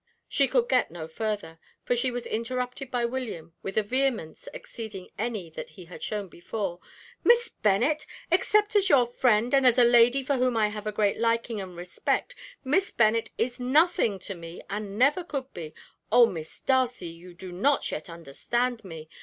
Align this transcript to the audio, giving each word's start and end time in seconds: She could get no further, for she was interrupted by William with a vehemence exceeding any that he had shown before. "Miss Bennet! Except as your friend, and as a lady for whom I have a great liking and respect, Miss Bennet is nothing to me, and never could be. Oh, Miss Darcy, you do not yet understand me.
She 0.27 0.47
could 0.47 0.67
get 0.67 0.89
no 0.89 1.07
further, 1.07 1.59
for 1.83 1.95
she 1.95 2.09
was 2.09 2.25
interrupted 2.25 2.89
by 2.89 3.05
William 3.05 3.53
with 3.61 3.77
a 3.77 3.83
vehemence 3.83 4.49
exceeding 4.51 5.11
any 5.19 5.51
that 5.51 5.69
he 5.69 5.85
had 5.85 6.01
shown 6.01 6.27
before. 6.27 6.79
"Miss 7.23 7.49
Bennet! 7.49 8.07
Except 8.31 8.75
as 8.75 8.89
your 8.89 9.05
friend, 9.05 9.53
and 9.53 9.63
as 9.63 9.77
a 9.77 9.83
lady 9.83 10.23
for 10.23 10.37
whom 10.37 10.57
I 10.57 10.69
have 10.69 10.87
a 10.87 10.91
great 10.91 11.19
liking 11.19 11.61
and 11.61 11.75
respect, 11.75 12.33
Miss 12.63 12.89
Bennet 12.89 13.29
is 13.37 13.59
nothing 13.59 14.17
to 14.25 14.33
me, 14.33 14.63
and 14.71 14.97
never 14.97 15.23
could 15.23 15.53
be. 15.53 15.71
Oh, 16.11 16.25
Miss 16.25 16.59
Darcy, 16.61 17.09
you 17.09 17.35
do 17.35 17.51
not 17.51 17.91
yet 17.91 18.09
understand 18.09 18.83
me. 18.83 19.07